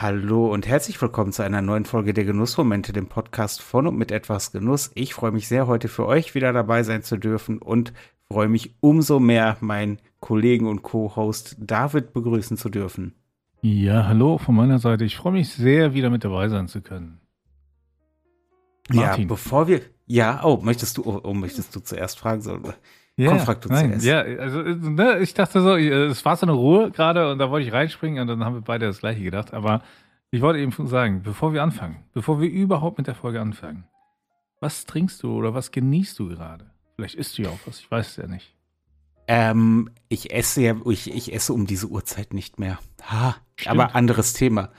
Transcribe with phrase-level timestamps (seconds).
[0.00, 4.12] Hallo und herzlich willkommen zu einer neuen Folge der Genussmomente, dem Podcast von und mit
[4.12, 4.92] etwas Genuss.
[4.94, 7.92] Ich freue mich sehr, heute für euch wieder dabei sein zu dürfen und
[8.30, 13.16] freue mich umso mehr, meinen Kollegen und Co-Host David begrüßen zu dürfen.
[13.60, 15.04] Ja, hallo von meiner Seite.
[15.04, 17.20] Ich freue mich sehr, wieder mit dabei sein zu können.
[18.88, 19.22] Martin.
[19.24, 19.80] Ja, bevor wir.
[20.06, 22.40] Ja, oh, möchtest du, oh, möchtest du zuerst fragen?
[22.40, 22.56] So,
[23.18, 23.98] ja, Komm, frag du nein.
[24.00, 27.66] Ja, also ne, ich dachte so, es war so eine Ruhe gerade und da wollte
[27.66, 29.52] ich reinspringen und dann haben wir beide das gleiche gedacht.
[29.52, 29.82] Aber
[30.30, 33.84] ich wollte eben sagen, bevor wir anfangen, bevor wir überhaupt mit der Folge anfangen,
[34.60, 36.70] was trinkst du oder was genießt du gerade?
[36.94, 38.54] Vielleicht isst du ja auch was, ich weiß es ja nicht.
[39.26, 42.78] Ähm, ich esse ja, ich, ich esse um diese Uhrzeit nicht mehr.
[43.10, 43.34] Ha,
[43.66, 44.70] aber anderes Thema.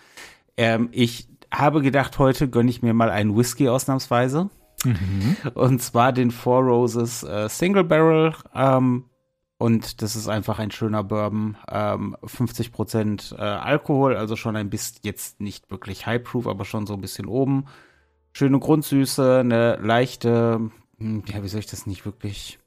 [0.56, 4.50] Ähm, ich habe gedacht, heute gönne ich mir mal einen Whisky ausnahmsweise.
[4.86, 5.38] Mhm.
[5.54, 8.34] Und zwar den Four Roses äh, Single Barrel.
[8.54, 9.06] Ähm,
[9.58, 11.58] und das ist einfach ein schöner Bourbon.
[11.70, 16.64] Ähm, 50 Prozent äh, Alkohol, also schon ein bisschen, jetzt nicht wirklich High Proof, aber
[16.64, 17.66] schon so ein bisschen oben.
[18.31, 22.58] Schöne Grundsüße, eine leichte, hm, ja, wie soll ich das nicht wirklich?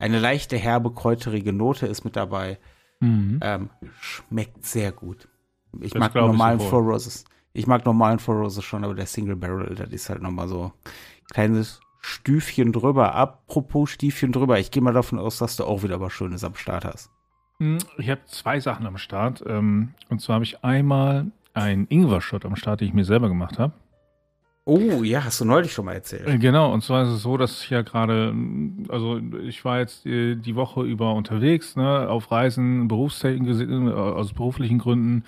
[0.00, 2.58] Eine leichte, herbe, kräuterige Note ist mit dabei.
[2.98, 3.38] Mhm.
[3.40, 5.28] Ähm, schmeckt sehr gut.
[5.80, 7.24] Ich das mag normalen Four Roses.
[7.52, 10.72] Ich mag normalen Four Roses schon, aber der Single Barrel, das ist halt nochmal so
[11.30, 13.14] kleines Stüfchen drüber.
[13.14, 16.54] Apropos Stiefchen drüber, ich gehe mal davon aus, dass du auch wieder was Schönes am
[16.54, 17.10] Start hast.
[17.58, 19.42] Hm, ich habe zwei Sachen am Start.
[19.46, 23.58] Ähm, und zwar habe ich einmal einen Ingwer-Shot am Start, den ich mir selber gemacht
[23.58, 23.72] habe.
[24.64, 26.28] Oh, ja, hast du neulich schon mal erzählt.
[26.28, 28.34] Äh, genau, und zwar ist es so, dass ich ja gerade,
[28.88, 34.32] also ich war jetzt äh, die Woche über unterwegs, ne, auf Reisen, berufstechnisch, äh, aus
[34.32, 35.24] beruflichen Gründen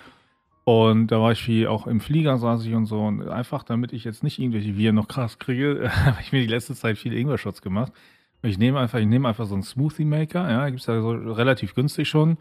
[0.65, 3.01] und da war ich wie auch im Flieger saß ich und so.
[3.01, 6.47] Und einfach, damit ich jetzt nicht irgendwelche Viren noch krass kriege, habe ich mir die
[6.47, 7.93] letzte Zeit viele Ingwer-Shots gemacht.
[8.43, 11.75] Ich nehme einfach, ich einfach so einen Smoothie Maker, ja, gibt es ja so relativ
[11.75, 12.39] günstig schon.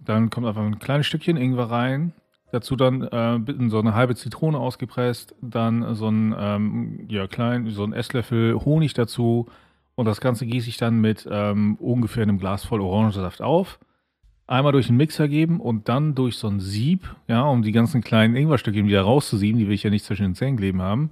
[0.00, 2.12] Dann kommt einfach ein kleines Stückchen Ingwer rein.
[2.50, 7.84] Dazu dann äh, so eine halbe Zitrone ausgepresst, dann so ein ähm, ja klein, so
[7.84, 9.48] ein Esslöffel Honig dazu
[9.96, 13.78] und das Ganze gieße ich dann mit ähm, ungefähr einem Glas voll Orangensaft auf
[14.48, 18.02] einmal durch den Mixer geben und dann durch so ein Sieb, ja, um die ganzen
[18.02, 21.10] kleinen Ingwerstücke wieder rauszusieben, die will ich ja nicht zwischen den Zähnen kleben haben.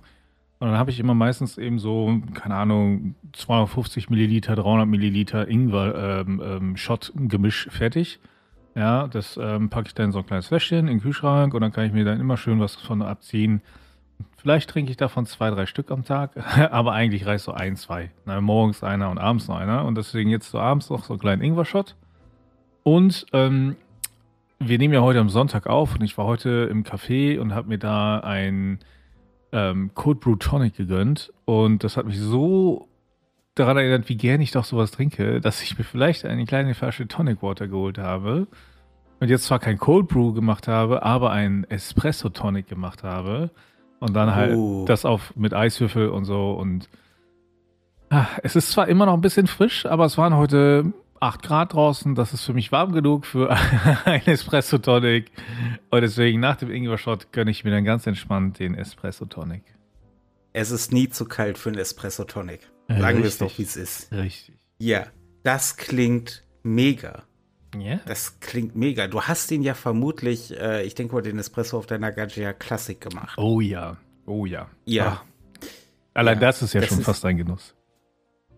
[0.59, 7.67] Und dann habe ich immer meistens eben so, keine Ahnung, 250 Milliliter, 300 Milliliter Ingwer-Shot-Gemisch
[7.67, 8.19] ähm, ähm, fertig.
[8.75, 11.61] Ja, das ähm, packe ich dann in so ein kleines Fläschchen in den Kühlschrank und
[11.61, 13.61] dann kann ich mir dann immer schön was davon abziehen.
[14.39, 16.31] Vielleicht trinke ich davon zwei, drei Stück am Tag,
[16.71, 18.11] aber eigentlich reicht so ein, zwei.
[18.25, 19.85] Na, morgens einer und abends noch einer.
[19.85, 21.97] Und deswegen jetzt so abends noch so einen kleinen Ingwer-Shot.
[22.87, 23.75] Und ähm,
[24.61, 27.67] wir nehmen ja heute am Sonntag auf und ich war heute im Café und habe
[27.67, 28.79] mir da ein
[29.51, 31.33] ähm, Cold Brew Tonic gegönnt.
[31.47, 32.87] Und das hat mich so
[33.57, 37.09] daran erinnert, wie gern ich doch sowas trinke, dass ich mir vielleicht eine kleine Flasche
[37.09, 38.47] Tonic Water geholt habe.
[39.19, 43.51] Und jetzt zwar kein Cold Brew gemacht habe, aber ein Espresso Tonic gemacht habe.
[43.99, 44.85] Und dann halt oh.
[44.87, 46.53] das auf mit Eiswürfel und so.
[46.53, 46.89] Und
[48.11, 51.73] ach, es ist zwar immer noch ein bisschen frisch, aber es waren heute 8 Grad
[51.73, 53.51] draußen, das ist für mich warm genug für
[54.05, 55.31] ein Espresso Tonic.
[55.91, 59.63] Und deswegen nach dem Ingwer-Shot gönne ich mir dann ganz entspannt den Espresso Tonic.
[60.53, 62.61] Es ist nie zu kalt für einen Espresso Tonic.
[62.89, 64.13] Sagen wir es doch, wie es ist.
[64.13, 64.55] Richtig.
[64.79, 65.07] Ja,
[65.43, 67.25] das klingt mega.
[67.77, 68.01] Ja?
[68.07, 69.07] Das klingt mega.
[69.07, 73.01] Du hast ihn ja vermutlich, äh, ich denke mal, den Espresso auf deiner Gaggia Classic
[73.01, 73.37] gemacht.
[73.39, 73.97] Oh ja.
[74.25, 74.69] Oh ja.
[74.85, 75.21] Ja.
[75.21, 75.25] Ach.
[76.15, 77.75] Allein ja, das ist ja das schon ist, fast ein Genuss.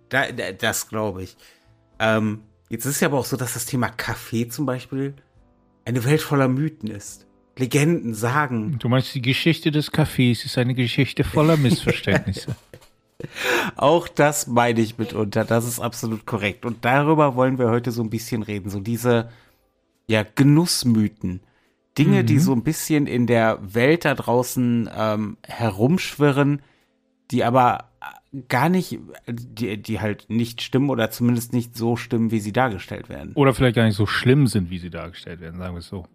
[0.09, 1.37] Da, da, das glaube ich.
[1.99, 5.15] Ähm, Jetzt ist es ja aber auch so, dass das Thema Kaffee zum Beispiel
[5.85, 7.27] eine Welt voller Mythen ist.
[7.57, 8.79] Legenden, Sagen.
[8.79, 12.55] Du meinst, die Geschichte des Kaffees ist eine Geschichte voller Missverständnisse.
[13.77, 15.45] auch das meine ich mitunter.
[15.45, 16.65] Das ist absolut korrekt.
[16.65, 18.71] Und darüber wollen wir heute so ein bisschen reden.
[18.71, 19.31] So diese,
[20.07, 21.41] ja, Genussmythen.
[21.97, 22.27] Dinge, mhm.
[22.27, 26.63] die so ein bisschen in der Welt da draußen ähm, herumschwirren,
[27.33, 27.91] die aber
[28.49, 33.09] gar nicht, die, die halt nicht stimmen oder zumindest nicht so stimmen, wie sie dargestellt
[33.09, 33.33] werden.
[33.35, 36.07] Oder vielleicht gar nicht so schlimm sind, wie sie dargestellt werden, sagen wir es so.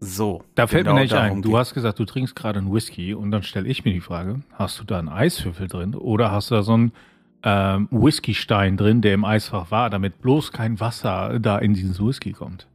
[0.00, 0.42] So.
[0.56, 1.42] Da fällt genau mir nicht ein.
[1.42, 4.42] Du hast gesagt, du trinkst gerade einen Whisky und dann stelle ich mir die Frage,
[4.52, 6.92] hast du da einen Eiswürfel drin oder hast du da so einen
[7.44, 12.32] ähm, Whiskystein drin, der im Eisfach war, damit bloß kein Wasser da in diesen Whisky
[12.32, 12.66] kommt?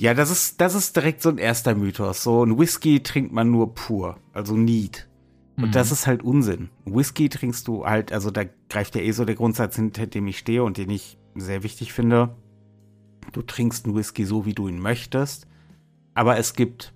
[0.00, 2.22] Ja, das ist, das ist direkt so ein erster Mythos.
[2.22, 5.08] So ein Whisky trinkt man nur pur, also neat.
[5.56, 5.72] Und mhm.
[5.72, 6.70] das ist halt Unsinn.
[6.84, 10.38] Whisky trinkst du halt, also da greift ja eh so der Grundsatz hinter dem ich
[10.38, 12.34] stehe und den ich sehr wichtig finde.
[13.32, 15.46] Du trinkst einen Whisky so, wie du ihn möchtest.
[16.14, 16.92] Aber es gibt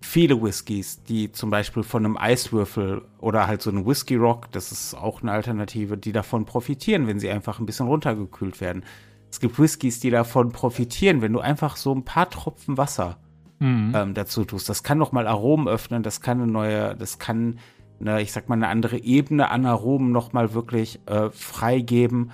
[0.00, 4.72] viele Whiskys, die zum Beispiel von einem Eiswürfel oder halt so einem Whisky Rock, das
[4.72, 8.84] ist auch eine Alternative, die davon profitieren, wenn sie einfach ein bisschen runtergekühlt werden.
[9.30, 13.18] Es gibt Whiskys, die davon profitieren, wenn du einfach so ein paar Tropfen Wasser
[13.58, 13.92] mhm.
[13.94, 14.68] ähm, dazu tust.
[14.68, 17.58] Das kann nochmal Aromen öffnen, das kann eine neue, das kann,
[18.00, 22.32] eine, ich sag mal, eine andere Ebene an Aromen nochmal wirklich äh, freigeben.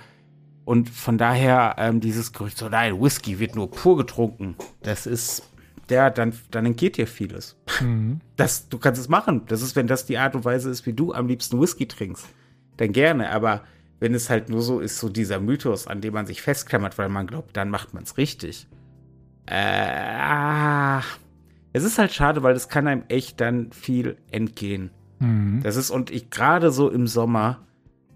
[0.65, 4.55] Und von daher ähm, dieses Gerücht so, nein, Whisky wird nur pur getrunken.
[4.81, 5.49] Das ist,
[5.89, 7.57] der, dann, dann entgeht dir vieles.
[7.81, 8.21] Mhm.
[8.35, 9.41] Das, du kannst es machen.
[9.47, 12.25] Das ist, wenn das die Art und Weise ist, wie du am liebsten Whisky trinkst,
[12.77, 13.29] dann gerne.
[13.29, 13.63] Aber
[13.99, 17.09] wenn es halt nur so ist, so dieser Mythos, an dem man sich festklammert, weil
[17.09, 18.67] man glaubt, dann macht man es richtig.
[19.45, 21.01] Äh, ah,
[21.73, 24.91] es ist halt schade, weil es kann einem echt dann viel entgehen.
[25.23, 25.61] Mhm.
[25.63, 27.59] Das ist, und ich gerade so im Sommer,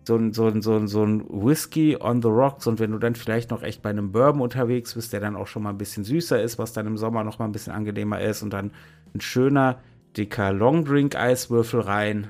[0.05, 2.97] so ein, so, ein, so, ein, so ein Whisky on the rocks und wenn du
[2.97, 5.77] dann vielleicht noch echt bei einem Bourbon unterwegs bist, der dann auch schon mal ein
[5.77, 8.71] bisschen süßer ist, was dann im Sommer noch mal ein bisschen angenehmer ist und dann
[9.13, 9.79] ein schöner,
[10.15, 12.29] dicker Longdrink-Eiswürfel rein,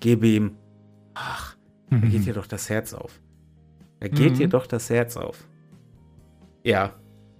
[0.00, 0.56] gib ihm.
[1.14, 1.56] Ach,
[1.90, 2.00] mhm.
[2.00, 3.20] da geht dir doch das Herz auf.
[4.00, 4.38] Da geht mhm.
[4.38, 5.46] dir doch das Herz auf.
[6.62, 6.94] Ja,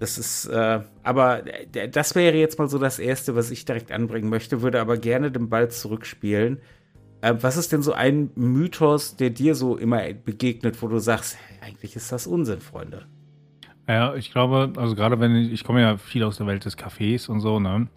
[0.04, 1.42] das ist, äh, aber
[1.90, 5.30] das wäre jetzt mal so das Erste, was ich direkt anbringen möchte, würde aber gerne
[5.30, 6.60] den Ball zurückspielen
[7.24, 11.38] äh, was ist denn so ein Mythos, der dir so immer begegnet, wo du sagst,
[11.62, 13.06] eigentlich ist das Unsinn, Freunde?
[13.88, 16.76] Ja, ich glaube, also gerade wenn ich, ich komme ja viel aus der Welt des
[16.76, 17.88] Cafés und so, ne?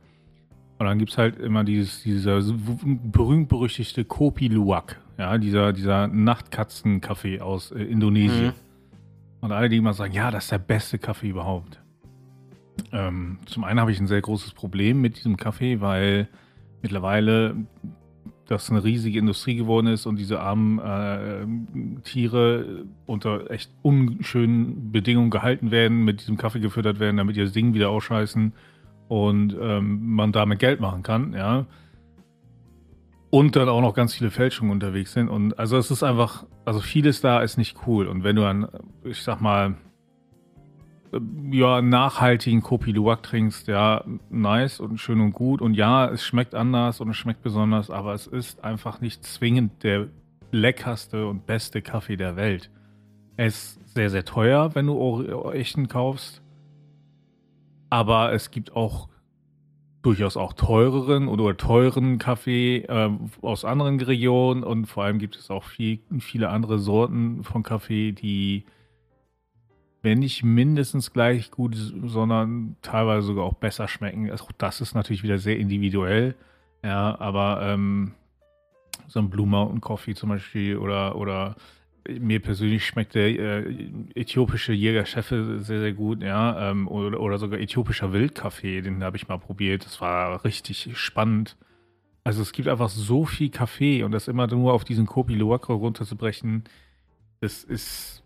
[0.80, 7.42] Und dann gibt es halt immer dieses, dieser berühmt-berüchtigte Kopi Luwak, ja, dieser, dieser Nachtkatzen-Kaffee
[7.42, 8.48] aus äh, Indonesien.
[8.48, 8.54] Mhm.
[9.42, 11.82] Und alle, die immer sagen, ja, das ist der beste Kaffee überhaupt.
[12.92, 16.28] Ähm, zum einen habe ich ein sehr großes Problem mit diesem Kaffee, weil
[16.82, 17.56] mittlerweile
[18.48, 25.30] das eine riesige Industrie geworden ist und diese armen äh, Tiere unter echt unschönen Bedingungen
[25.30, 28.54] gehalten werden, mit diesem Kaffee gefüttert werden, damit ihr Ding wieder ausscheißen
[29.10, 31.66] und ähm, man damit Geld machen kann, ja.
[33.30, 35.28] Und dann auch noch ganz viele Fälschungen unterwegs sind.
[35.28, 38.08] Und also es ist einfach, also vieles da ist nicht cool.
[38.08, 38.68] Und wenn du dann,
[39.04, 39.76] ich sag mal,
[41.52, 45.62] ja, nachhaltigen Kopi Luwak trinkst, ja, nice und schön und gut.
[45.62, 49.84] Und ja, es schmeckt anders und es schmeckt besonders, aber es ist einfach nicht zwingend
[49.84, 50.08] der
[50.52, 52.70] leckerste und beste Kaffee der Welt.
[53.36, 56.42] Er ist sehr, sehr teuer, wenn du echten kaufst.
[57.90, 59.08] Aber es gibt auch
[60.02, 63.10] durchaus auch teureren oder teuren Kaffee äh,
[63.42, 68.14] aus anderen Regionen und vor allem gibt es auch viel, viele andere Sorten von Kaffee,
[68.14, 68.66] die
[70.08, 74.32] wenn nicht mindestens gleich gut, sondern teilweise sogar auch besser schmecken.
[74.32, 76.36] Auch das ist natürlich wieder sehr individuell.
[76.82, 78.14] Ja, aber ähm,
[79.08, 81.56] so ein Blue Mountain Coffee zum Beispiel oder, oder
[82.08, 86.72] mir persönlich schmeckt der äh, äthiopische Jägerchefe sehr, sehr gut, ja.
[86.72, 89.86] Ähm, oder, oder sogar äthiopischer Wildkaffee, den habe ich mal probiert.
[89.86, 91.58] Das war richtig spannend.
[92.24, 95.68] Also es gibt einfach so viel Kaffee und das immer nur auf diesen Kopi Luwak
[95.68, 96.64] runterzubrechen,
[97.42, 98.24] das ist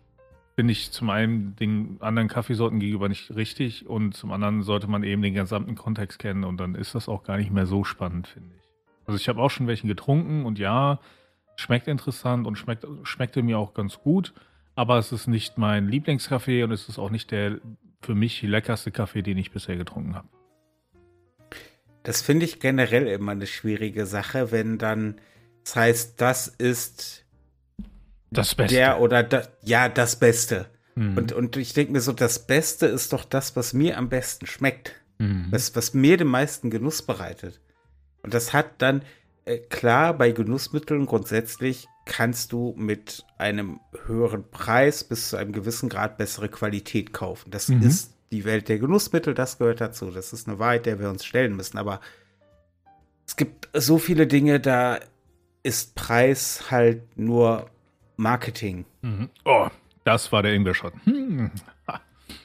[0.54, 5.02] finde ich zum einen den anderen Kaffeesorten gegenüber nicht richtig und zum anderen sollte man
[5.02, 8.28] eben den gesamten Kontext kennen und dann ist das auch gar nicht mehr so spannend,
[8.28, 8.68] finde ich.
[9.06, 11.00] Also ich habe auch schon welchen getrunken und ja,
[11.56, 14.34] schmeckt interessant und schmeckt, schmeckte mir auch ganz gut,
[14.74, 17.58] aber es ist nicht mein Lieblingskaffee und es ist auch nicht der
[18.00, 20.28] für mich leckerste Kaffee, den ich bisher getrunken habe.
[22.02, 25.16] Das finde ich generell immer eine schwierige Sache, wenn dann
[25.64, 27.21] das heißt, das ist
[28.32, 28.74] das Beste.
[28.74, 30.66] Der oder da, ja, das Beste.
[30.94, 31.16] Mhm.
[31.16, 34.46] Und, und ich denke mir so, das Beste ist doch das, was mir am besten
[34.46, 34.94] schmeckt.
[35.18, 35.46] Mhm.
[35.50, 37.60] Was, was mir den meisten Genuss bereitet.
[38.22, 39.02] Und das hat dann,
[39.44, 45.88] äh, klar, bei Genussmitteln grundsätzlich kannst du mit einem höheren Preis bis zu einem gewissen
[45.88, 47.50] Grad bessere Qualität kaufen.
[47.50, 47.82] Das mhm.
[47.82, 50.10] ist die Welt der Genussmittel, das gehört dazu.
[50.10, 51.78] Das ist eine Wahrheit, der wir uns stellen müssen.
[51.78, 52.00] Aber
[53.26, 54.98] es gibt so viele Dinge, da
[55.62, 57.70] ist Preis halt nur
[58.22, 58.84] Marketing.
[59.02, 59.28] Mhm.
[59.44, 59.68] Oh,
[60.04, 60.94] das war der Ingwer-Shot.
[61.04, 61.50] Hm.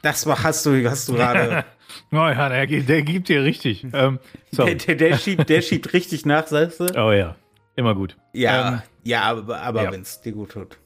[0.02, 1.66] Das war, hast du, hast du gerade.
[2.12, 3.86] oh ja, der, der gibt dir richtig.
[3.94, 4.20] Ähm,
[4.52, 6.86] der, der, der, schiebt, der schiebt richtig nach, sagst du?
[6.96, 7.36] Oh ja,
[7.76, 8.18] immer gut.
[8.34, 9.92] Ja, ähm, ja, aber, aber ja.
[9.92, 10.78] wenn es dir gut tut.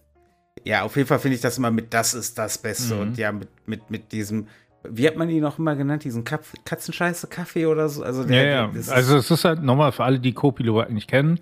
[0.64, 2.96] Ja, auf jeden Fall finde ich das immer mit, das ist das Beste.
[2.96, 3.02] Mhm.
[3.02, 4.48] Und ja, mit, mit, mit diesem,
[4.84, 8.04] wie hat man ihn noch immer genannt, diesen Katzenscheiße Kaffee oder so?
[8.04, 8.92] Also der, ja, ja.
[8.92, 11.40] also es ist halt nochmal für alle, die Co-Pilot nicht kennen,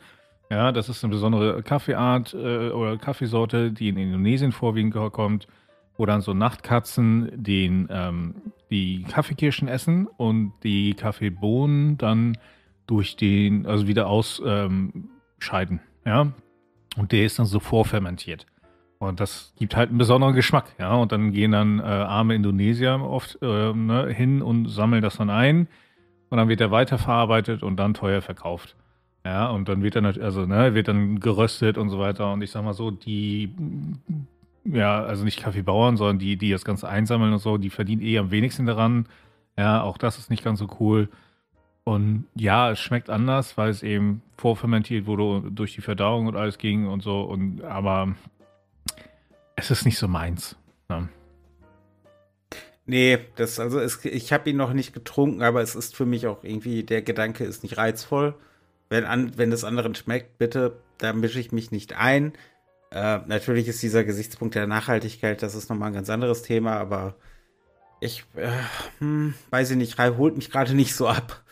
[0.50, 5.48] ja, das ist eine besondere Kaffeeart äh, oder Kaffeesorte, die in Indonesien vorwiegend kommt,
[5.98, 8.36] wo dann so Nachtkatzen den, ähm,
[8.72, 12.38] die Kaffeekirschen essen und die Kaffeebohnen dann
[12.88, 15.80] durch den, also wieder ausscheiden.
[15.80, 16.32] Ähm, ja,
[16.98, 18.48] und der ist dann so vorfermentiert.
[18.98, 20.94] Und das gibt halt einen besonderen Geschmack, ja.
[20.94, 25.30] Und dann gehen dann äh, arme Indonesier oft äh, ne, hin und sammeln das dann
[25.30, 25.68] ein.
[26.30, 28.76] Und dann wird er weiterverarbeitet und dann teuer verkauft.
[29.26, 32.32] Ja, und dann wird dann, also, ne, wird dann geröstet und so weiter.
[32.32, 33.54] Und ich sag mal so, die,
[34.64, 38.18] ja, also nicht Kaffeebauern, sondern die, die das Ganze einsammeln und so, die verdienen eh
[38.18, 39.08] am wenigsten daran.
[39.58, 41.10] Ja, auch das ist nicht ganz so cool.
[41.84, 46.58] Und ja, es schmeckt anders, weil es eben vorfermentiert wurde, durch die Verdauung und alles
[46.58, 47.22] ging und so.
[47.22, 48.16] Und aber
[49.56, 50.56] es ist nicht so meins.
[50.88, 51.10] Ne?
[52.86, 56.26] Nee, das, also es, ich habe ihn noch nicht getrunken, aber es ist für mich
[56.28, 58.34] auch irgendwie, der Gedanke ist nicht reizvoll.
[58.90, 62.34] Wenn, an, wenn es anderen schmeckt, bitte, da mische ich mich nicht ein.
[62.92, 67.16] Äh, natürlich ist dieser Gesichtspunkt der Nachhaltigkeit, das ist nochmal ein ganz anderes Thema, aber
[68.02, 68.50] ich äh,
[69.00, 71.44] hm, weiß ich nicht, holt mich gerade nicht so ab.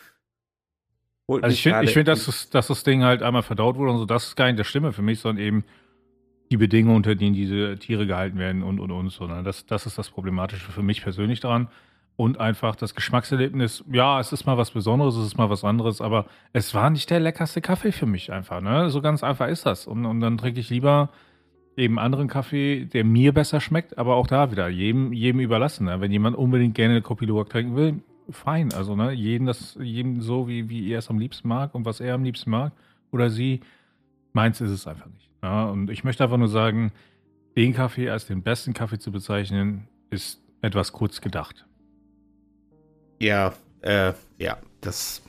[1.28, 3.98] Holt also ich finde, find, dass, das, dass das Ding halt einmal verdaut wurde und
[3.98, 5.64] so, das ist gar nicht der Stimme für mich, sondern eben
[6.50, 9.26] die Bedingungen, unter denen diese Tiere gehalten werden und und und so.
[9.26, 9.42] Ne?
[9.42, 11.68] Das, das ist das Problematische für mich persönlich daran.
[12.18, 16.00] Und einfach das Geschmackserlebnis, ja, es ist mal was Besonderes, es ist mal was anderes,
[16.00, 18.60] aber es war nicht der leckerste Kaffee für mich einfach.
[18.60, 18.90] Ne?
[18.90, 19.86] So ganz einfach ist das.
[19.86, 21.10] Und, und dann trinke ich lieber
[21.76, 25.84] eben anderen Kaffee, der mir besser schmeckt, aber auch da wieder jedem, jedem überlassen.
[25.84, 26.00] Ne?
[26.00, 28.72] Wenn jemand unbedingt gerne eine Kopi Luwak trinken will, fein.
[28.72, 32.00] Also ne, jeden das, jedem so, wie, wie er es am liebsten mag und was
[32.00, 32.72] er am liebsten mag
[33.12, 33.60] oder sie.
[34.32, 35.30] Meins ist es einfach nicht.
[35.40, 35.66] Ja?
[35.66, 36.90] Und ich möchte einfach nur sagen,
[37.54, 41.64] den Kaffee als den besten Kaffee zu bezeichnen, ist etwas kurz gedacht.
[43.18, 45.22] Ja, äh, ja, das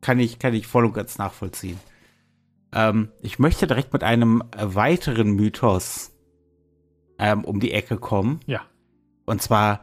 [0.00, 1.78] kann ich, kann ich voll und ganz nachvollziehen.
[2.72, 6.12] Ähm, ich möchte direkt mit einem weiteren Mythos
[7.18, 8.40] ähm, um die Ecke kommen.
[8.46, 8.62] Ja.
[9.26, 9.82] Und zwar,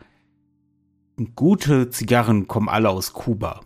[1.35, 3.61] gute Zigarren kommen alle aus Kuba.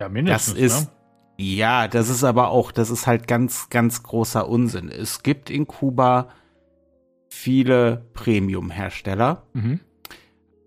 [0.00, 0.54] Ja, mindestens.
[0.54, 0.90] Das ist, ne?
[1.38, 4.90] ja, das ist aber auch, das ist halt ganz, ganz großer Unsinn.
[4.90, 6.28] Es gibt in Kuba
[7.30, 9.44] viele Premium-Hersteller.
[9.54, 9.80] Mhm.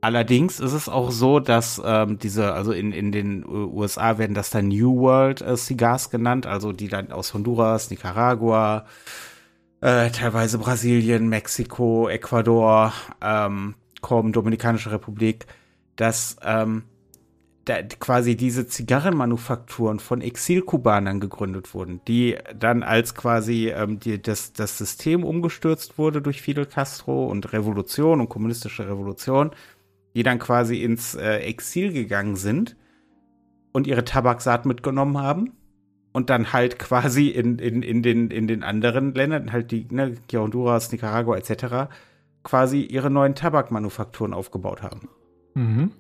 [0.01, 4.49] Allerdings ist es auch so, dass ähm, diese, also in, in den USA werden das
[4.49, 8.85] dann New World äh, Cigars genannt, also die dann aus Honduras, Nicaragua,
[9.81, 15.47] äh, teilweise Brasilien, Mexiko, Ecuador ähm, kommen, Dominikanische Republik,
[15.97, 16.83] dass ähm,
[17.65, 24.53] da quasi diese Zigarrenmanufakturen von Exilkubanern gegründet wurden, die dann als quasi ähm, die, das,
[24.53, 29.51] das System umgestürzt wurde durch Fidel Castro und Revolution und kommunistische Revolution
[30.15, 32.75] die dann quasi ins äh, Exil gegangen sind
[33.71, 35.53] und ihre Tabaksaat mitgenommen haben
[36.11, 40.15] und dann halt quasi in, in, in, den, in den anderen Ländern, halt die ne,
[40.33, 41.91] Honduras, Nicaragua etc.,
[42.43, 45.09] quasi ihre neuen Tabakmanufakturen aufgebaut haben.
[45.53, 45.91] Mhm.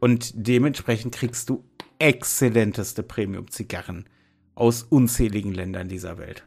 [0.00, 1.64] Und dementsprechend kriegst du
[1.98, 4.06] exzellenteste Premium-Zigarren
[4.54, 6.44] aus unzähligen Ländern dieser Welt.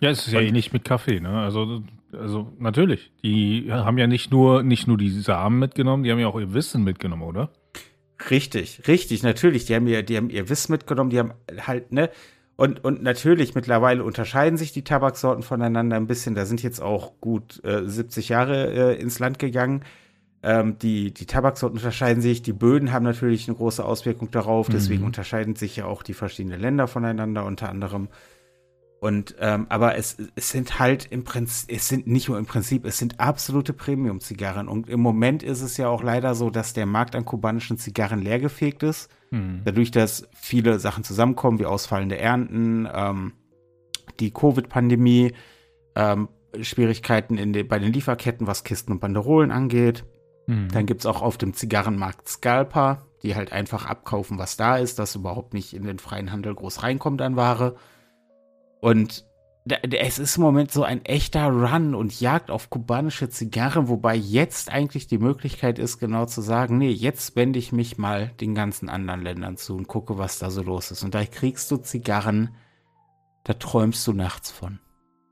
[0.00, 1.30] Ja, es ist ja ähnlich mit Kaffee, ne?
[1.30, 1.82] Also
[2.18, 3.12] also natürlich.
[3.22, 6.54] Die haben ja nicht nur, nicht nur die Samen mitgenommen, die haben ja auch ihr
[6.54, 7.50] Wissen mitgenommen, oder?
[8.30, 9.66] Richtig, richtig, natürlich.
[9.66, 11.32] Die haben ja, die haben ihr Wissen mitgenommen, die haben
[11.66, 12.10] halt, ne?
[12.56, 16.36] Und, und natürlich, mittlerweile unterscheiden sich die Tabaksorten voneinander ein bisschen.
[16.36, 19.82] Da sind jetzt auch gut äh, 70 Jahre äh, ins Land gegangen.
[20.44, 22.42] Ähm, die, die Tabaksorten unterscheiden sich.
[22.42, 24.68] Die Böden haben natürlich eine große Auswirkung darauf.
[24.68, 25.06] Deswegen mhm.
[25.08, 28.08] unterscheiden sich ja auch die verschiedenen Länder voneinander, unter anderem.
[29.04, 32.86] Und ähm, aber es, es sind halt im Prinzip, es sind nicht nur im Prinzip,
[32.86, 34.66] es sind absolute Premium-Zigarren.
[34.66, 38.22] Und im Moment ist es ja auch leider so, dass der Markt an kubanischen Zigarren
[38.22, 39.10] leergefegt ist.
[39.30, 39.60] Hm.
[39.62, 43.34] Dadurch, dass viele Sachen zusammenkommen, wie ausfallende Ernten, ähm,
[44.20, 45.34] die Covid-Pandemie,
[45.96, 46.30] ähm,
[46.62, 50.06] Schwierigkeiten in de, bei den Lieferketten, was Kisten und Banderolen angeht.
[50.46, 50.68] Hm.
[50.68, 54.98] Dann gibt es auch auf dem Zigarrenmarkt Scalper, die halt einfach abkaufen, was da ist,
[54.98, 57.76] das überhaupt nicht in den freien Handel groß reinkommt an Ware.
[58.84, 59.24] Und
[59.66, 64.70] es ist im Moment so ein echter Run und Jagd auf kubanische Zigarren, wobei jetzt
[64.70, 68.90] eigentlich die Möglichkeit ist, genau zu sagen, nee, jetzt wende ich mich mal den ganzen
[68.90, 71.02] anderen Ländern zu und gucke, was da so los ist.
[71.02, 72.50] Und da kriegst du Zigarren,
[73.44, 74.80] da träumst du nachts von.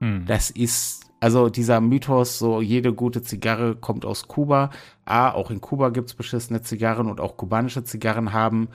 [0.01, 0.25] Hm.
[0.25, 4.71] Das ist, also dieser Mythos, so jede gute Zigarre kommt aus Kuba.
[5.05, 8.69] A, auch in Kuba gibt es beschissene Zigarren und auch kubanische Zigarren haben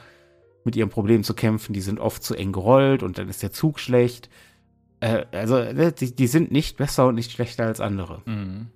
[0.64, 1.74] mit ihrem Problem zu kämpfen.
[1.74, 4.30] Die sind oft zu eng gerollt und dann ist der Zug schlecht
[5.00, 8.22] äh, also ne, die, die, sind nicht besser und nicht schlechter als andere.
[8.26, 8.68] Mhm.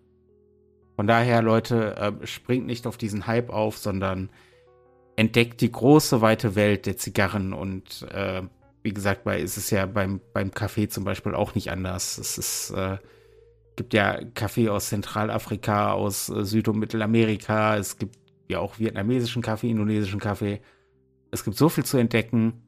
[0.96, 4.30] Von daher, Leute, äh, springt nicht auf diesen Hype auf, sondern
[5.16, 8.44] entdeckt die große, weite Welt der Zigarren und äh,
[8.84, 12.18] wie gesagt, bei, ist es ja beim, beim Kaffee zum Beispiel auch nicht anders.
[12.18, 12.98] Es ist, äh,
[13.76, 17.78] gibt ja Kaffee aus Zentralafrika, aus äh, Süd- und Mittelamerika.
[17.78, 20.62] Es gibt ja auch vietnamesischen Kaffee, indonesischen Kaffee.
[21.32, 22.64] Es gibt so viel zu entdecken.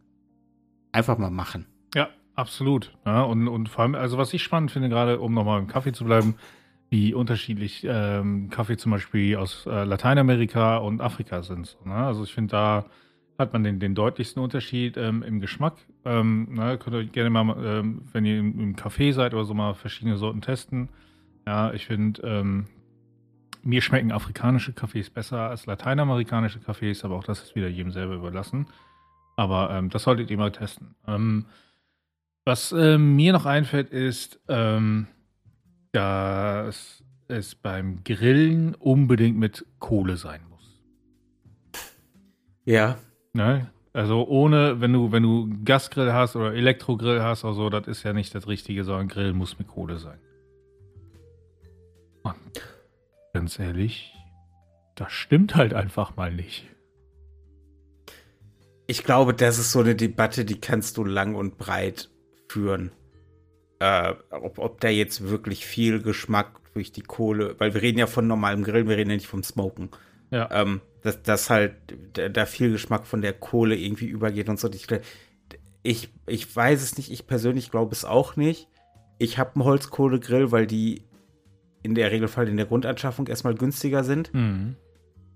[0.91, 1.65] Einfach mal machen.
[1.95, 2.96] Ja, Absolut.
[3.06, 5.94] Ja, und, und vor allem, also was ich spannend finde, gerade um nochmal im Kaffee
[5.94, 6.36] zu bleiben,
[6.90, 11.78] wie unterschiedlich ähm, Kaffee zum Beispiel aus äh, Lateinamerika und Afrika sind.
[11.86, 11.96] Ne?
[11.96, 12.86] Also ich finde, da
[13.38, 15.75] hat man den, den deutlichsten Unterschied ähm, im Geschmack.
[16.06, 16.78] Ähm, ne?
[16.78, 20.18] Könnt ihr gerne mal, ähm, wenn ihr im, im Café seid oder so, mal verschiedene
[20.18, 20.90] Sorten testen.
[21.48, 22.66] Ja, ich finde, ähm,
[23.63, 28.16] mir schmecken afrikanische Kaffees besser als lateinamerikanische Kaffees, aber auch das ist wieder jedem selber
[28.16, 28.68] überlassen.
[29.36, 30.96] Aber ähm, das solltet ihr mal testen.
[32.45, 35.07] Was äh, mir noch einfällt, ist, ähm,
[35.93, 40.81] dass es beim Grillen unbedingt mit Kohle sein muss.
[42.65, 42.97] Ja.
[43.33, 43.71] Ne?
[43.93, 48.03] Also ohne, wenn du, wenn du Gasgrill hast oder Elektrogrill hast oder so, das ist
[48.03, 50.19] ja nicht das Richtige, sondern Grill muss mit Kohle sein.
[52.23, 52.35] Und
[53.33, 54.13] ganz ehrlich,
[54.95, 56.65] das stimmt halt einfach mal nicht.
[58.88, 62.09] Ich glaube, das ist so eine Debatte, die kannst du lang und breit
[62.53, 62.91] führen.
[63.79, 68.07] Äh, ob, ob da jetzt wirklich viel Geschmack durch die Kohle, weil wir reden ja
[68.07, 69.89] von normalem Grillen, wir reden ja nicht vom Smoken.
[70.31, 70.50] Ja.
[70.51, 71.74] Ähm, dass, dass halt
[72.13, 74.69] da viel Geschmack von der Kohle irgendwie übergeht und so.
[74.72, 74.88] Ich,
[75.83, 78.67] ich, ich weiß es nicht, ich persönlich glaube es auch nicht.
[79.19, 81.03] Ich habe einen Holzkohlegrill, weil die
[81.83, 84.33] in der Regelfall in der Grundanschaffung erstmal günstiger sind.
[84.33, 84.75] Mhm.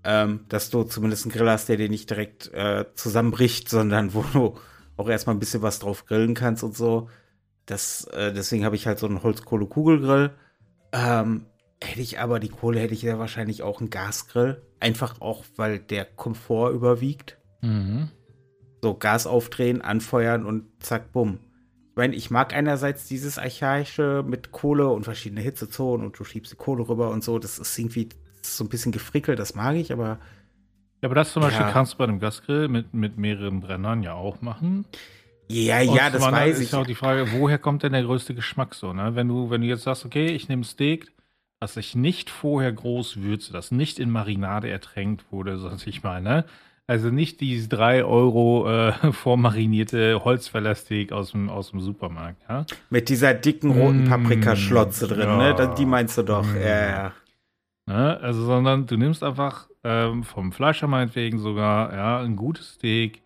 [0.04, 4.24] Ähm, dass du zumindest einen Grill hast, der dir nicht direkt äh, zusammenbricht, sondern wo
[4.32, 4.54] du
[4.98, 7.08] auch erstmal ein bisschen was drauf grillen kannst und so.
[7.66, 10.30] Das, äh, deswegen habe ich halt so einen Holzkohle-Kugelgrill.
[10.92, 11.46] Ähm,
[11.82, 14.62] hätte ich aber die Kohle, hätte ich ja wahrscheinlich auch einen Gasgrill.
[14.80, 17.38] Einfach auch, weil der Komfort überwiegt.
[17.62, 18.10] Mhm.
[18.82, 21.40] So Gas aufdrehen, anfeuern und zack, bumm
[21.98, 26.56] meine, ich mag einerseits dieses Archaische mit Kohle und verschiedene Hitzezonen und du schiebst die
[26.56, 27.38] Kohle rüber und so.
[27.38, 28.08] Das ist irgendwie
[28.40, 30.18] so ein bisschen gefrickelt, das mag ich, aber.
[31.00, 34.14] Ja, aber das zum Beispiel kannst du bei einem Gasgrill mit, mit mehreren Brennern ja
[34.14, 34.84] auch machen.
[35.50, 36.68] Ja, und ja, das weiß ist ich.
[36.68, 39.14] Ist auch die Frage, woher kommt denn der größte Geschmack so, ne?
[39.14, 41.12] Wenn du, wenn du jetzt sagst, okay, ich nehme Steak,
[41.60, 46.20] das ich nicht vorher groß würze, das nicht in Marinade ertränkt wurde, sag ich mal,
[46.20, 46.44] ne?
[46.86, 52.64] Also nicht dieses 3 Euro äh, vormarinierte Holzfällersteak aus dem, aus dem Supermarkt, ja?
[52.90, 55.54] Mit dieser dicken roten mmh, Paprikaschlotze drin, ne?
[55.56, 55.66] ja.
[55.66, 55.74] ne?
[55.78, 56.60] Die meinst du doch, mmh.
[56.60, 57.12] ja, ja.
[57.86, 58.20] Ne?
[58.20, 63.22] Also, sondern du nimmst einfach ähm, vom Fleischer meinetwegen sogar, ja, ein gutes Steak,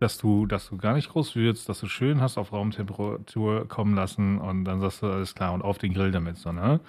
[0.00, 3.94] dass du, dass du gar nicht groß würzt, dass du schön hast auf Raumtemperatur kommen
[3.94, 6.80] lassen und dann sagst du, alles klar, und auf den Grill damit, so, ne?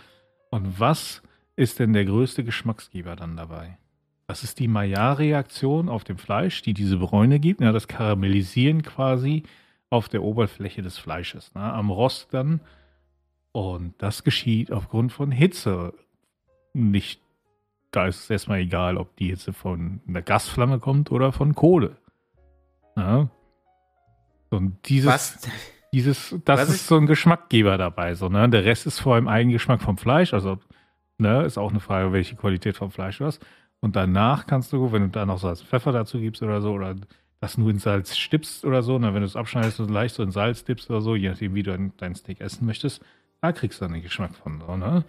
[0.49, 1.21] Und was
[1.55, 3.77] ist denn der größte Geschmacksgeber dann dabei?
[4.27, 9.43] Das ist die Maillard-Reaktion auf dem Fleisch, die diese Bräune gibt, ja, das Karamellisieren quasi
[9.89, 12.61] auf der Oberfläche des Fleisches, ne, am Rost dann.
[13.51, 15.93] Und das geschieht aufgrund von Hitze.
[16.73, 17.21] Nicht,
[17.91, 21.97] da ist es erstmal egal, ob die Hitze von einer Gasflamme kommt oder von Kohle.
[22.95, 23.29] Ja.
[24.49, 25.49] Und dieses, Was?
[25.93, 28.15] dieses, das Was ist so ein Geschmackgeber dabei.
[28.15, 28.49] So, ne?
[28.49, 30.33] Der Rest ist vor allem Eigengeschmack vom Fleisch.
[30.33, 30.59] Also,
[31.17, 33.45] ne, ist auch eine Frage, welche Qualität vom Fleisch du hast.
[33.79, 36.73] Und danach kannst du, wenn du da noch Salz und Pfeffer dazu gibst oder so,
[36.73, 36.95] oder
[37.39, 40.23] das nur in Salz stippst oder so, na, wenn du es abschneidest und leicht so
[40.23, 43.03] in Salz dippst oder so, je nachdem, wie du deinen Steak essen möchtest,
[43.41, 44.61] da kriegst du dann den Geschmack von.
[44.65, 45.03] So, ne?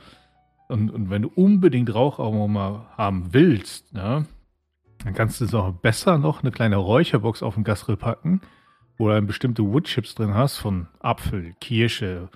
[0.73, 4.27] Und, und wenn du unbedingt Raucharoma haben willst, ne,
[5.05, 8.41] dann kannst du so besser noch eine kleine Räucherbox auf den Gasgrill packen,
[8.97, 12.29] wo du dann bestimmte Woodchips drin hast von Apfel, Kirsche,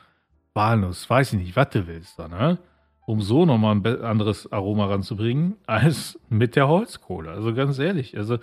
[0.54, 2.18] Walnuss, weiß ich nicht, was du willst.
[2.18, 2.58] Da, ne?
[3.06, 7.30] um so nochmal ein anderes Aroma ranzubringen, als mit der Holzkohle.
[7.30, 8.38] Also ganz ehrlich, also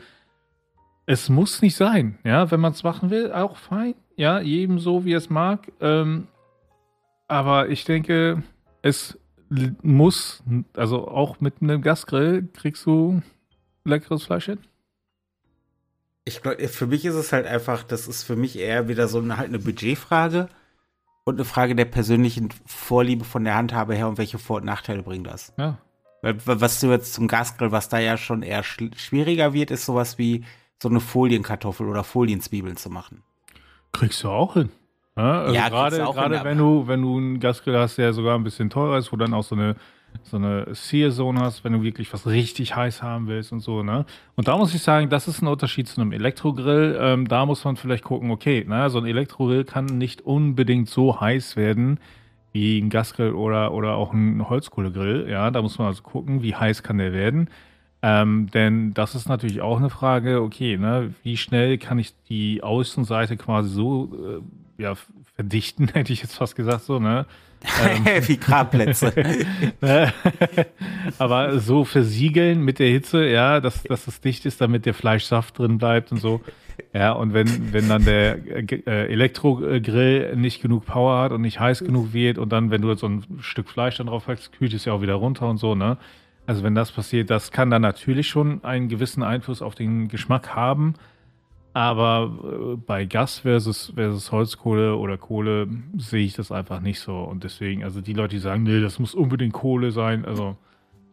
[1.05, 5.03] es muss nicht sein, ja, wenn man es machen will, auch fein, ja, jedem so,
[5.03, 5.71] wie es mag.
[5.81, 6.27] Ähm,
[7.27, 8.41] aber ich denke,
[8.81, 9.19] es
[9.81, 10.43] muss,
[10.75, 13.21] also auch mit einem Gasgrill kriegst du
[13.85, 14.59] leckeres Fleisch hin.
[16.25, 19.19] Ich glaube, für mich ist es halt einfach, das ist für mich eher wieder so
[19.19, 20.47] eine, halt eine Budgetfrage
[21.25, 25.03] und eine Frage der persönlichen Vorliebe von der Handhabe her und welche Vor- und Nachteile
[25.03, 25.53] bringt das.
[25.57, 25.77] Ja.
[26.21, 30.17] Weil, was du jetzt zum Gasgrill, was da ja schon eher schwieriger wird, ist sowas
[30.17, 30.45] wie
[30.81, 33.23] so eine Folienkartoffel oder Folienzwiebeln zu machen.
[33.91, 34.69] Kriegst du auch hin.
[35.15, 38.43] Ja, also ja gerade, gerade wenn du, wenn du einen Gasgrill hast, der sogar ein
[38.43, 39.75] bisschen teurer ist, wo dann auch so eine
[40.21, 44.05] so eine Sear-Zone hast, wenn du wirklich was richtig heiß haben willst und so, ne?
[44.35, 46.97] Und da muss ich sagen, das ist ein Unterschied zu einem Elektrogrill.
[46.99, 51.19] Ähm, da muss man vielleicht gucken, okay, ne, so ein Elektrogrill kann nicht unbedingt so
[51.19, 51.99] heiß werden
[52.51, 55.49] wie ein Gasgrill oder, oder auch ein Holzkohlegrill, ja?
[55.51, 57.49] Da muss man also gucken, wie heiß kann der werden.
[58.03, 62.61] Ähm, denn das ist natürlich auch eine Frage, okay, ne, wie schnell kann ich die
[62.61, 64.41] Außenseite quasi so äh,
[64.77, 64.93] ja,
[65.35, 67.25] verdichten, hätte ich jetzt fast gesagt, so, ne?
[67.81, 69.13] Ähm, Wie Grabplätze.
[71.17, 75.57] Aber so versiegeln mit der Hitze, ja, dass, dass es dicht ist, damit der Fleischsaft
[75.57, 76.41] drin bleibt und so.
[76.93, 78.37] Ja, und wenn, wenn dann der
[78.69, 82.93] äh, Elektrogrill nicht genug Power hat und nicht heiß genug wird und dann, wenn du
[82.95, 85.73] so ein Stück Fleisch dann drauf packst, kühlt es ja auch wieder runter und so,
[85.73, 85.97] ne?
[86.45, 90.53] Also wenn das passiert, das kann dann natürlich schon einen gewissen Einfluss auf den Geschmack
[90.55, 90.95] haben.
[91.73, 97.19] Aber äh, bei Gas versus, versus Holzkohle oder Kohle sehe ich das einfach nicht so.
[97.19, 100.55] Und deswegen, also die Leute, die sagen, nee, das muss unbedingt Kohle sein, also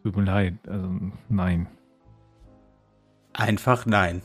[0.03, 0.88] tut mir leid, also
[1.31, 1.66] nein.
[3.33, 4.20] Einfach nein.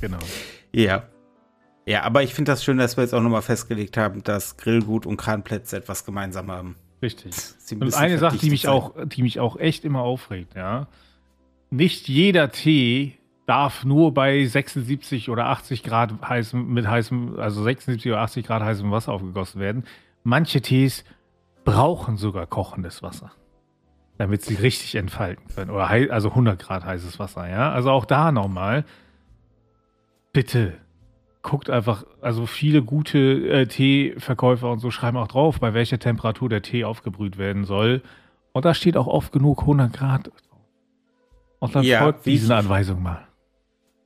[0.00, 0.18] Genau.
[0.72, 1.04] Ja.
[1.86, 5.06] Ja, aber ich finde das schön, dass wir jetzt auch nochmal festgelegt haben, dass Grillgut
[5.06, 6.76] und Kranplätze etwas gemeinsam haben.
[7.02, 7.34] Richtig.
[7.70, 10.86] Ein und eine Sache, die mich, auch, die mich auch echt immer aufregt, ja.
[11.70, 18.10] Nicht jeder Tee darf nur bei 76 oder 80 Grad heißem, mit heißem, also 76
[18.10, 19.84] oder 80 Grad heißem Wasser aufgegossen werden.
[20.22, 21.04] Manche Tees
[21.64, 23.32] brauchen sogar kochendes Wasser,
[24.16, 25.70] damit sie richtig entfalten können.
[25.70, 27.70] Oder also 100 Grad heißes Wasser, ja.
[27.70, 28.84] Also auch da nochmal,
[30.32, 30.74] bitte
[31.42, 36.48] guckt einfach, also viele gute äh, Teeverkäufer und so schreiben auch drauf, bei welcher Temperatur
[36.48, 38.00] der Tee aufgebrüht werden soll.
[38.52, 40.30] Und da steht auch oft genug 100 Grad.
[41.58, 43.26] Und dann ja, folgt diese Anweisung mal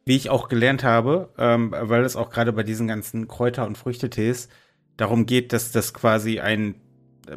[0.09, 3.77] wie ich auch gelernt habe, ähm, weil es auch gerade bei diesen ganzen Kräuter- und
[3.77, 4.49] Früchtetees
[4.97, 6.77] darum geht, dass das quasi ein,
[7.27, 7.37] äh,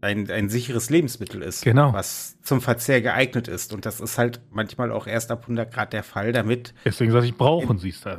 [0.00, 1.92] ein, ein sicheres Lebensmittel ist, genau.
[1.92, 3.74] was zum Verzehr geeignet ist.
[3.74, 6.72] Und das ist halt manchmal auch erst ab 100 Grad der Fall, damit.
[6.86, 8.16] Deswegen sage ich, brauchen sie es da.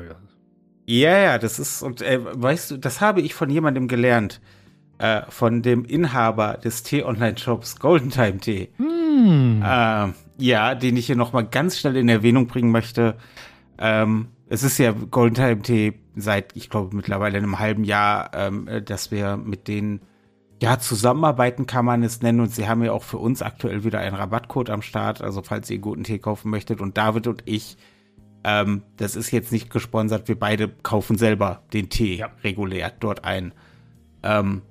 [0.85, 4.39] Ja, ja, das ist, und äh, weißt du, das habe ich von jemandem gelernt,
[4.99, 8.69] äh, von dem Inhaber des Tee-Online-Shops Golden Time Tee.
[8.77, 9.63] Hm.
[9.65, 13.15] Äh, ja, den ich hier nochmal ganz schnell in Erwähnung bringen möchte.
[13.83, 18.69] Ähm, es ist ja Golden Time Tee seit, ich glaube, mittlerweile einem halben Jahr, ähm,
[18.85, 19.99] dass wir mit denen
[20.61, 22.39] ja zusammenarbeiten, kann man es nennen.
[22.39, 25.21] Und sie haben ja auch für uns aktuell wieder einen Rabattcode am Start.
[25.21, 26.79] Also falls ihr guten Tee kaufen möchtet.
[26.79, 27.75] Und David und ich,
[28.45, 32.31] ähm, das ist jetzt nicht gesponsert, wir beide kaufen selber den Tee ja.
[32.41, 33.51] regulär dort ein.
[34.23, 34.61] Ähm,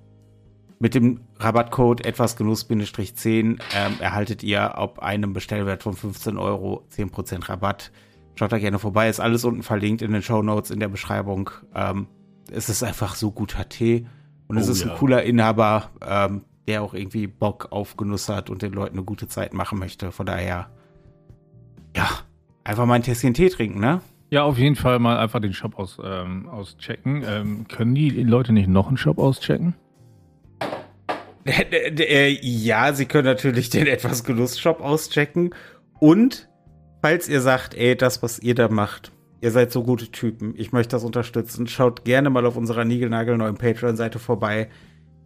[0.79, 3.61] mit dem Rabattcode etwas Genuss-10 ähm,
[4.01, 7.93] erhaltet ihr auf einem Bestellwert von 15 Euro 10% Rabatt.
[8.35, 11.51] Schaut da gerne vorbei, ist alles unten verlinkt in den Show Notes in der Beschreibung.
[11.75, 12.07] Ähm,
[12.51, 14.07] es ist einfach so guter Tee
[14.49, 18.51] und es oh, ist ein cooler Inhaber, ähm, der auch irgendwie Bock auf Genuss hat
[18.51, 20.13] und den Leuten eine gute Zeit machen möchte.
[20.13, 20.71] Von daher,
[21.97, 22.09] ja,
[22.65, 24.01] einfach mal ein Tässchen Tee trinken, ne?
[24.31, 27.23] Ja, auf jeden Fall mal einfach den Shop aus, ähm, auschecken.
[27.27, 29.75] Ähm, können die Leute nicht noch einen Shop auschecken?
[31.45, 35.55] Ja, sie können natürlich den etwas Genuss-Shop auschecken
[35.99, 36.49] und
[37.03, 40.73] falls ihr sagt, ey, das, was ihr da macht, ihr seid so gute Typen, ich
[40.73, 44.69] möchte das unterstützen, schaut gerne mal auf unserer niegelnagelneuen Patreon-Seite vorbei,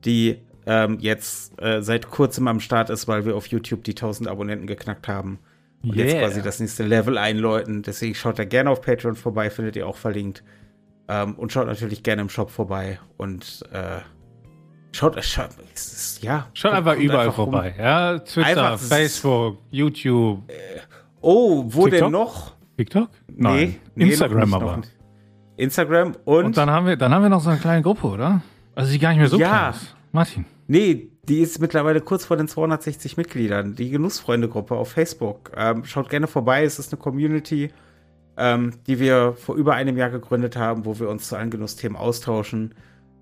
[0.04, 4.28] die ähm, jetzt äh, seit kurzem am Start ist, weil wir auf YouTube die 1000
[4.28, 5.38] Abonnenten geknackt haben.
[5.82, 6.06] Und yeah.
[6.06, 7.82] jetzt quasi das nächste Level einläuten.
[7.82, 10.42] Deswegen schaut da gerne auf Patreon vorbei, findet ihr auch verlinkt.
[11.08, 12.98] Ähm, und schaut natürlich gerne im Shop vorbei.
[13.16, 14.00] Und äh,
[14.92, 16.48] schaut, schaut ist, ja.
[16.54, 17.74] Schaut einfach überall einfach vorbei.
[17.76, 17.84] Um.
[17.84, 20.50] Ja, Twitter, einfach, Facebook, YouTube.
[20.50, 20.80] Äh,
[21.20, 22.00] Oh, wo TikTok?
[22.00, 22.56] denn noch?
[22.76, 23.08] TikTok?
[23.34, 23.76] Nein.
[23.94, 24.80] Nee, Instagram nee, aber.
[25.56, 26.44] Instagram und.
[26.44, 28.42] Und dann haben wir, dann haben wir noch so eine kleine Gruppe, oder?
[28.74, 29.70] Also die gar nicht mehr so ja.
[29.70, 29.94] Krass.
[30.12, 30.44] Martin.
[30.68, 33.74] Nee, die ist mittlerweile kurz vor den 260 Mitgliedern.
[33.74, 35.50] Die Genussfreunde-Gruppe auf Facebook.
[35.56, 36.64] Ähm, schaut gerne vorbei.
[36.64, 37.70] Es ist eine Community,
[38.36, 41.96] ähm, die wir vor über einem Jahr gegründet haben, wo wir uns zu allen Genussthemen
[41.96, 42.74] austauschen.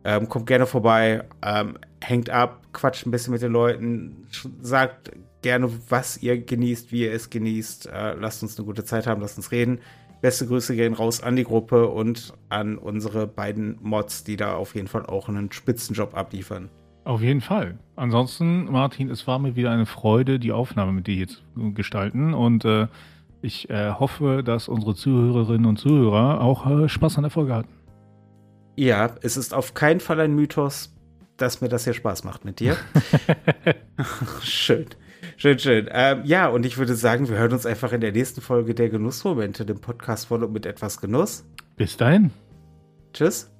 [0.05, 4.27] Ähm, kommt gerne vorbei, ähm, hängt ab, quatscht ein bisschen mit den Leuten,
[4.61, 5.13] sagt
[5.45, 7.87] gerne, was ihr genießt, wie ihr es genießt.
[7.87, 9.79] Äh, lasst uns eine gute Zeit haben, lasst uns reden.
[10.23, 14.75] Beste Grüße gehen raus an die Gruppe und an unsere beiden Mods, die da auf
[14.75, 16.71] jeden Fall auch einen Spitzenjob abliefern.
[17.05, 17.79] Auf jeden Fall.
[17.95, 22.33] Ansonsten, Martin, es war mir wieder eine Freude, die Aufnahme mit dir hier zu gestalten.
[22.33, 22.87] Und äh,
[23.43, 27.75] ich äh, hoffe, dass unsere Zuhörerinnen und Zuhörer auch äh, Spaß an der Folge hatten.
[28.77, 30.95] Ja, es ist auf keinen Fall ein Mythos,
[31.37, 32.79] dass mir das hier Spaß macht mit dir.
[34.41, 34.87] Schön.
[35.37, 35.89] Schön, schön.
[35.91, 38.89] Ähm, ja, und ich würde sagen, wir hören uns einfach in der nächsten Folge der
[38.89, 41.45] Genussmomente, dem Podcast voll und mit etwas Genuss.
[41.77, 42.31] Bis dahin.
[43.13, 43.54] Tschüss.